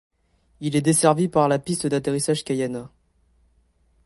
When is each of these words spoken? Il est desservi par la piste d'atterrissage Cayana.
Il 0.61 0.75
est 0.75 0.81
desservi 0.81 1.27
par 1.27 1.47
la 1.47 1.59
piste 1.59 1.85
d'atterrissage 1.85 2.43
Cayana. 2.43 2.89